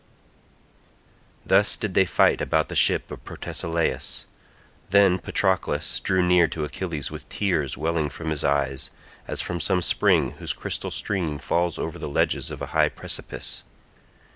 Thus 1.45 1.77
did 1.77 1.93
they 1.93 2.07
fight 2.07 2.41
about 2.41 2.69
the 2.69 2.75
ship 2.75 3.11
of 3.11 3.23
Protesilaus. 3.23 4.25
Then 4.89 5.19
Patroclus 5.19 5.99
drew 5.99 6.23
near 6.23 6.47
to 6.47 6.63
Achilles 6.63 7.11
with 7.11 7.29
tears 7.29 7.77
welling 7.77 8.09
from 8.09 8.31
his 8.31 8.43
eyes, 8.43 8.89
as 9.27 9.43
from 9.43 9.59
some 9.59 9.83
spring 9.83 10.31
whose 10.39 10.53
crystal 10.53 10.89
stream 10.89 11.37
falls 11.37 11.77
over 11.77 11.99
the 11.99 12.09
ledges 12.09 12.49
of 12.49 12.63
a 12.63 12.73
high 12.73 12.89
precipice. 12.89 13.61